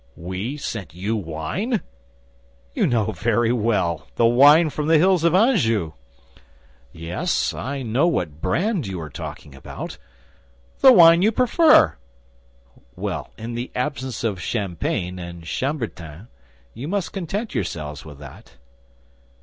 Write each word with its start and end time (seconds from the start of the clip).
"We 0.17 0.57
sent 0.57 0.95
you 0.95 1.15
wine?" 1.15 1.81
"You 2.73 2.87
know 2.87 3.11
very 3.11 3.51
well—the 3.51 4.25
wine 4.25 4.71
from 4.71 4.87
the 4.87 4.97
hills 4.97 5.23
of 5.23 5.35
Anjou." 5.35 5.93
"Yes, 6.91 7.53
I 7.53 7.83
know 7.83 8.07
what 8.07 8.41
brand 8.41 8.87
you 8.87 8.99
are 8.99 9.11
talking 9.11 9.53
about." 9.53 9.99
"The 10.79 10.91
wine 10.91 11.21
you 11.21 11.31
prefer." 11.31 11.97
"Well, 12.95 13.29
in 13.37 13.53
the 13.53 13.69
absence 13.75 14.23
of 14.23 14.41
champagne 14.41 15.19
and 15.19 15.43
chambertin, 15.43 16.29
you 16.73 16.87
must 16.87 17.13
content 17.13 17.53
yourselves 17.53 18.03
with 18.03 18.17
that." 18.17 18.53